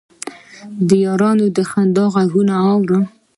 [0.87, 3.03] د یارانو د خندا غـــــــــــــــــږونه اورم